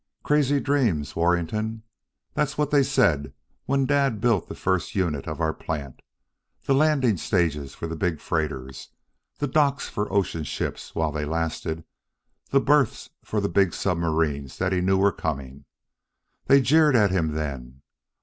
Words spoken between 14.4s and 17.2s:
that he knew were coming. They jeered at